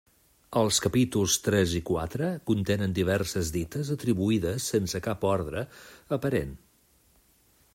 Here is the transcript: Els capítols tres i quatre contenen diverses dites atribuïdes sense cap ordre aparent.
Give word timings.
Els 0.59 0.77
capítols 0.83 1.33
tres 1.47 1.75
i 1.79 1.81
quatre 1.89 2.29
contenen 2.51 2.95
diverses 2.99 3.51
dites 3.57 3.91
atribuïdes 3.97 4.71
sense 4.73 5.03
cap 5.09 5.29
ordre 5.33 5.63
aparent. 6.19 6.57